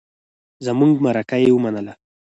[0.65, 1.93] زمونږ مرکه يې ومنله.